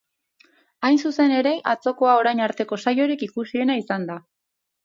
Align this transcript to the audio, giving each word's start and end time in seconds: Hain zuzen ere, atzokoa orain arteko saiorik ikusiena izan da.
Hain 0.87 0.97
zuzen 1.09 1.33
ere, 1.41 1.51
atzokoa 1.75 2.17
orain 2.23 2.43
arteko 2.49 2.81
saiorik 2.87 3.29
ikusiena 3.29 3.81
izan 3.83 4.09
da. 4.13 4.21